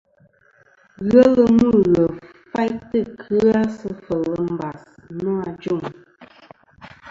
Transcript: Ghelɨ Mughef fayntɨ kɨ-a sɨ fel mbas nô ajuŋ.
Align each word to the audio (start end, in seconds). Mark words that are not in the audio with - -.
Ghelɨ 1.09 1.43
Mughef 1.57 2.13
fayntɨ 2.51 2.99
kɨ-a 3.21 3.61
sɨ 3.77 3.89
fel 4.05 4.27
mbas 4.53 4.81
nô 5.21 5.31
ajuŋ. 5.47 5.81